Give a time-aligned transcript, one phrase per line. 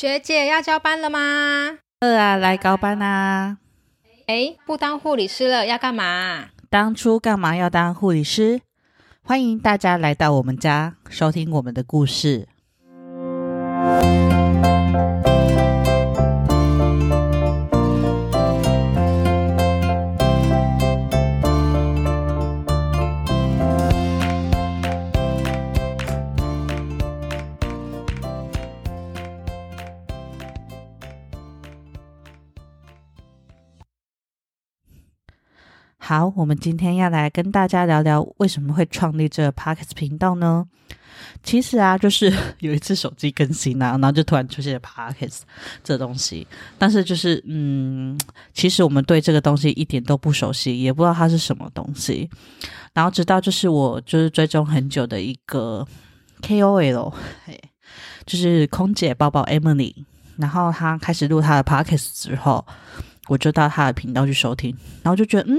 [0.00, 1.18] 学姐要交班了吗？
[1.98, 3.58] 二啊，来高班啊！
[4.28, 6.50] 哎，不当护理师了，要干嘛？
[6.70, 8.60] 当初干嘛要当护理师？
[9.24, 12.46] 欢迎大家来到我们家，收听我们的故事。
[36.08, 40.64] 好，我们今天要来跟大家聊聊为什么会创立这个 Parkes 频道呢？
[41.42, 45.40] 其实啊，就是 有一次手机更新啊，然后就突然出现了 Parkes
[45.84, 46.46] 这东西。
[46.78, 48.18] 但是就是，嗯，
[48.54, 52.30] 其实我们对这个东西一点都不熟悉，也不知道它是什么东西。
[52.94, 55.86] 然后直到就是我就是追踪很久的一个
[56.40, 57.12] KOL，
[57.44, 57.60] 嘿，
[58.24, 59.94] 就是空姐宝宝 Emily，
[60.38, 62.64] 然后她开始录她的 Parkes 之后。
[63.28, 65.58] 我就到他的频道去收听，然后就觉得，嗯，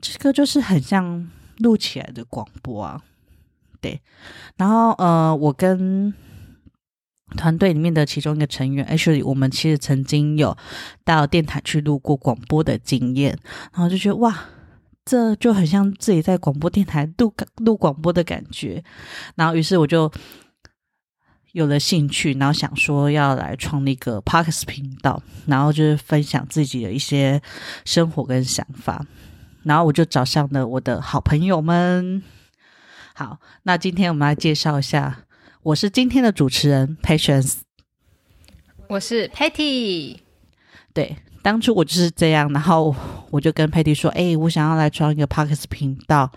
[0.00, 3.02] 这个就是很像录起来的广播啊，
[3.80, 4.00] 对。
[4.56, 6.14] 然后，呃，我跟
[7.36, 10.56] 团队里面的其中一个成员，actually，我们其实曾经有
[11.04, 13.36] 到电台去录过广播的经验，
[13.72, 14.38] 然后就觉得，哇，
[15.04, 18.84] 这就很像自己在广播电台录录广播的感觉。
[19.34, 20.12] 然后，于是我就。
[21.52, 27.42] 有了兴趣，然后想说要来创立一个 Parks 频道，然后就是分享自己的一些
[27.84, 29.04] 生活跟想法，
[29.64, 32.22] 然后我就找上了我的好朋友们。
[33.14, 35.24] 好，那今天我们来介绍一下，
[35.62, 37.56] 我是今天的主持人 Patience，
[38.88, 40.18] 我是 Patty。
[40.94, 42.94] 对，当初我就是这样，然后
[43.30, 46.30] 我就跟 Patty 说：“哎，我想要来创一个 Parks 频道。”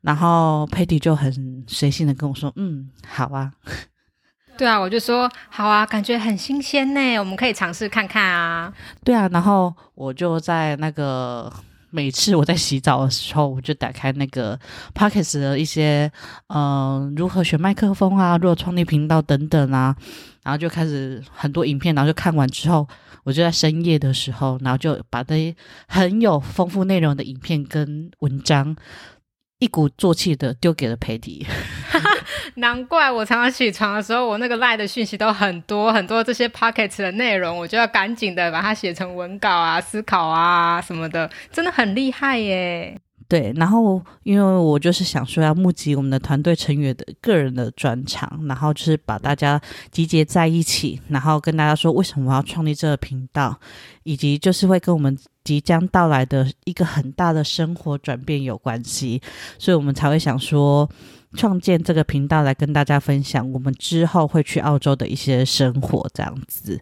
[0.00, 3.52] 然后 Patty 就很随性的跟我说：“嗯，好啊。”
[4.58, 8.72] 对啊，我就说好啊，感觉很新鲜呢，我们可以尝试看看啊。
[9.04, 11.50] 对啊，然后我就在那个
[11.90, 14.58] 每次我在洗澡的时候，我就打开那个
[14.94, 16.10] p o c k e t 的一些
[16.48, 19.94] 嗯，如何选麦克风啊，如何创立频道等等啊，
[20.42, 22.84] 然后就开始很多影片，然后就看完之后，
[23.22, 25.54] 我就在深夜的时候，然后就把那些
[25.86, 28.76] 很有丰富内容的影片跟文章。
[29.60, 31.44] 一鼓作气的丢给了佩蒂，
[32.54, 42.98] 难怪我常常起床的时候，我那个赖的讯息都很多很多，这些 pockets 的内容，我就要赶紧的把它写成文稿啊、思考啊什么的，真的很厉害耶。
[43.28, 49.60] 对，然后因为我就是想说要募集我们的团队成员的个人的专长，然后就是把大家
[49.90, 53.60] 集结在一起，然后跟大家说为什么我要创立这个频道，
[54.04, 59.20] 以及就是会跟我们即将到来的一个很大的生活转变有关系，
[59.58, 60.88] 所以我们才会想说
[61.34, 66.80] 创建这个频道来跟大家分享我们之后会去澳洲的一些生活这样子。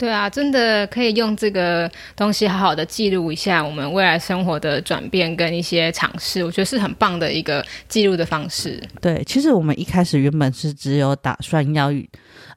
[0.00, 8.82] 对啊，真的可以用这个东西好好的记录一下我们未来生活的转变跟一些尝试，我觉得是很棒的一个记录的方式。
[9.02, 11.92] 对，其实我们一开始原本是只有打算要。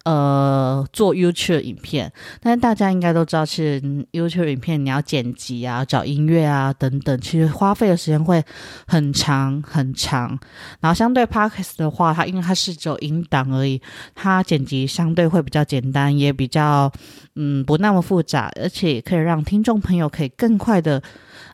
[0.06, 2.12] 呃，做 YouTube 影片，
[2.42, 8.44] 但是大家应该都知道，其实 YouTube 影片你要剪辑啊、找音乐啊等等，其实花费的时间会
[8.86, 10.38] 很长很长。
[10.82, 13.82] 然后相对 Podcast 的话，它因为它是只有音档而已，
[14.14, 16.92] 它剪辑相对会比较简单，也比较
[17.36, 21.02] 嗯不那么复杂，而且也可以让听众朋友可以更快的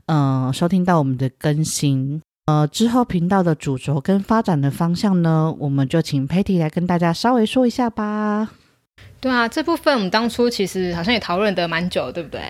[0.08, 2.22] 嗯收听到我们的更新。
[2.48, 8.50] 呃，之后频道的主轴跟发展的方向呢，我们就请 Patty 来跟大家稍微说一下吧。
[9.22, 12.42] 对啊，这部分我们当初其实好像也讨论的蛮久，对不对？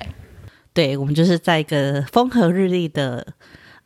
[0.74, 3.28] 对，我们就是在一个风和日丽的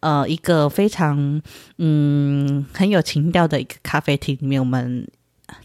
[0.02, 1.42] 呃一个非常
[1.80, 5.08] 嗯很有情调的一个咖啡厅里面，我们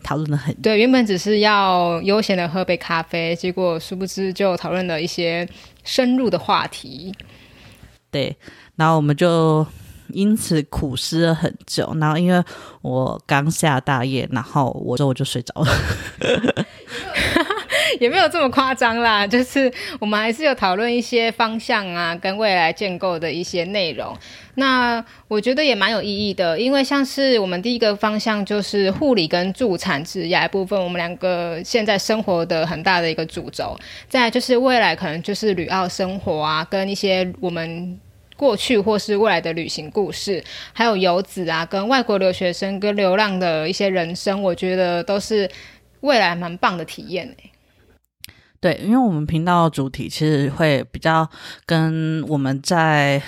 [0.02, 0.78] 讨论的很对。
[0.78, 5.48] 原本只是要悠闲的喝杯咖啡，结果殊不知就讨论了一些
[5.84, 7.14] 深入的话题。
[8.10, 8.36] 对，
[8.76, 9.66] 然后我们就。
[10.14, 12.42] 因此苦思了很久，然后因为
[12.80, 15.70] 我刚下大夜，然后我就我就睡着了，
[18.00, 19.26] 也没有这么夸张啦。
[19.26, 24.16] 就是我们还是有讨论一些方向啊，跟未来建构的一些内容。
[24.54, 33.78] 那我觉得也蛮有意义的，因为像是我们第一个方向就是护理跟助产职业部分，我们两个现在生活的很大的一个主轴。
[34.08, 37.98] 再就是未来可能就是旅澳生活啊，跟一些我们。
[38.38, 40.40] 过去或是未来的旅行故事，
[40.72, 45.50] 还有游子啊，跟外国留学生跟流浪的一些人生，我觉得都是
[46.02, 47.34] 未来蛮棒的体验
[48.60, 51.28] 对，因为我们频道主题其实会比较
[51.66, 53.22] 跟我们在。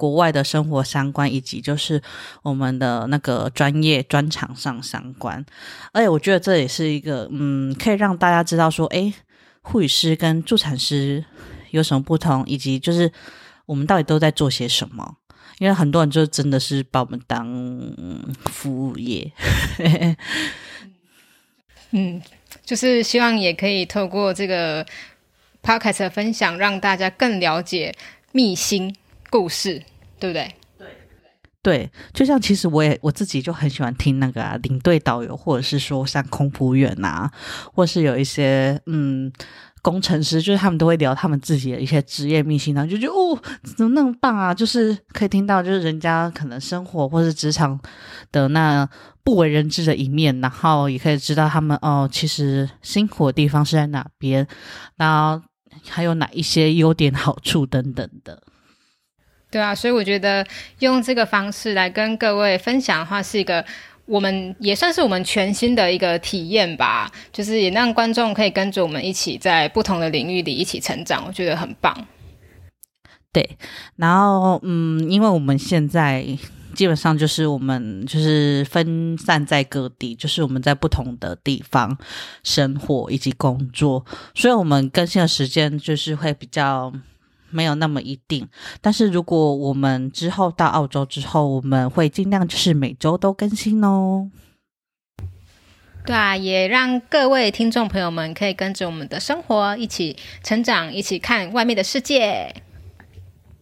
[0.00, 2.02] 国外的生活相关，以及就是
[2.42, 5.44] 我们的那个专业专长上相关。
[5.92, 9.12] 而且我觉得这也是一个，嗯，可以让大家知道说，诶，
[9.60, 11.22] 护理师跟助产师
[11.72, 13.12] 有什么不同，以及就是
[13.66, 15.16] 我们到底都在做些什么。
[15.58, 17.46] 因为很多人就真的是把我们当
[18.46, 19.30] 服务业。
[21.92, 22.22] 嗯，
[22.70, 24.86] 就是希望也可以透过这个
[25.60, 27.92] podcast 的分享，让大家更了解
[28.30, 28.94] 秘辛
[29.28, 29.82] 故事，
[30.20, 30.54] 对不对？
[30.78, 30.86] 对
[31.60, 37.32] 对，就像其实我也我自己就很喜欢听那个啊，领队导游，或者是说像空服员啊，
[37.74, 39.32] 或是有一些嗯。
[39.82, 43.38] 工程师就是他们都会聊他们自己的一些职业秘辛，然后就觉得哦，
[43.76, 44.52] 怎么那么棒啊！
[44.52, 47.78] 就是可以听到，就是人家可能生活或是职场
[48.30, 48.88] 的那
[49.24, 54.46] 不为人知的一面，然后也可以知道他们哦，其实辛苦的地方是在哪边，
[54.96, 55.42] 然后
[55.88, 58.42] 还有哪一些优点、好处等等的。
[59.50, 60.46] 对啊，所以我觉得
[60.78, 63.64] 用这个方式来跟各位分享的话，是一个。
[64.10, 71.96] 我们也算是我们全新的一个体验吧，就是也让观众可以跟着我们一起在不同的领域里一起成长，我觉得很棒。
[73.32, 73.56] 对，
[73.94, 76.26] 然后嗯，因为我们现在
[76.74, 81.96] 基本上就是我们就是分散在各地，就是我们在不同的地方
[82.42, 84.04] 生活以及工作，
[84.34, 86.92] 所以我们更新的时间就是会比较。
[87.50, 88.48] 没有那么一定，
[88.80, 94.30] 但是如果我们之后到澳洲之后，我们会尽量就是每周都更新哦。
[96.06, 102.54] 对啊，也让各位听众朋友们可以跟着我们的生活一起成长，一起看外面的世界。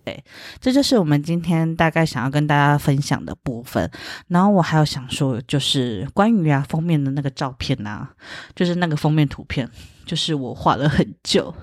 [0.08, 0.24] 对，
[0.58, 3.90] 这就是我们今天大概想要跟大家分享的部分。
[4.28, 8.08] 然后我还有想说，就是关于啊封面的那个照片啊，
[8.54, 9.68] 就是那个封面图片。
[10.06, 11.54] 就是我画了很久，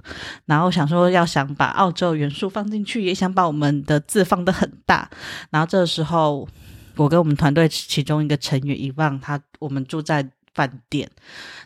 [0.45, 5.09] 然后想说要想把澳洲元素放进去，也想把我们的字放得很大。
[5.49, 6.47] 然后这时候，
[6.95, 11.09] 我跟我们团队其中一个成员遗忘他，我们住在饭店，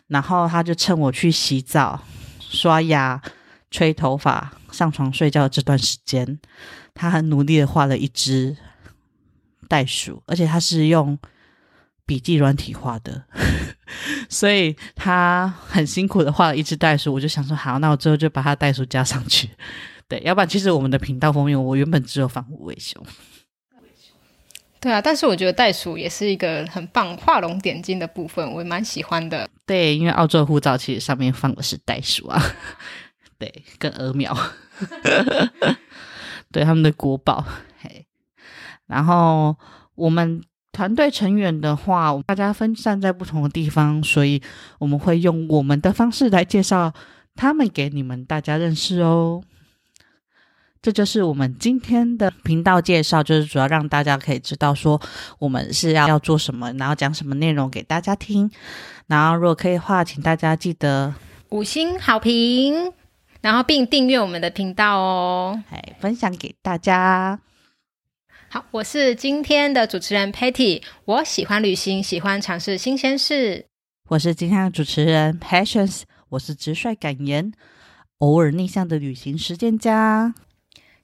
[0.06, 2.02] 然后他就趁我去洗澡、
[2.38, 3.20] 刷牙、
[3.70, 6.38] 吹头发、上床睡觉这段时间，
[6.94, 8.56] 他很努力的画了一只
[9.68, 11.18] 袋鼠，而且他是用。
[12.06, 13.22] 笔记软体画的，
[14.28, 17.14] 所以他很辛苦的画了一只袋鼠。
[17.14, 19.48] 我就想说，好，那我最后就把他袋鼠加上去。
[20.08, 23.00] 对，要不然其实我们的频道封面我原本只有放五尾熊。
[24.80, 29.48] 对啊，但是我觉得袋鼠也是一个很棒画龙点睛的部分，我也蛮喜欢的。
[29.64, 32.42] 对，因为澳洲护照其实上面放的是袋鼠啊，
[33.40, 34.36] 对，跟鹅苗，
[36.52, 37.42] 对他们的国宝。
[37.80, 38.06] 嘿，
[38.86, 39.56] 然后
[39.94, 40.42] 我们。
[40.72, 44.40] 团队成员的话，大家分散在不同的地方，所以
[44.78, 46.94] 我们会用我们的方式来介绍
[47.34, 49.42] 他们给你们大家认识哦。
[50.80, 54.98] 这就是我们今天的频道介绍，就是主要让大家可以知道说
[55.40, 58.48] 我们是要要做什么，然后讲什么内容给大家听。
[59.08, 61.12] 然后如果可以的话，请大家记得
[61.50, 62.92] 五星好评，
[63.40, 67.40] 然后并订阅我们的频道哦，哎，分享给大家。
[68.48, 70.82] 好，我是今天的主持人 Patty。
[71.04, 73.66] 我喜欢旅行，喜欢尝试新鲜事。
[74.08, 76.02] 我是今天的主持人 Patience，。
[76.30, 77.52] 我是直率敢言、
[78.18, 80.34] 偶尔逆向的旅行实践家。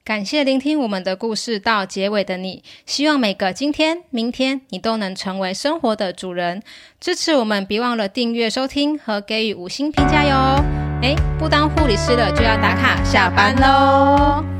[0.03, 2.63] 感谢聆听我们的故事到结尾的你。
[2.85, 6.61] 希望每个今天、明天，你都能成为生活的主人。
[6.99, 10.86] 支持我们，别忘了订阅、收听和给予五星评价哟。
[11.01, 14.56] 哎，不当护理师的，就要打卡下班喽。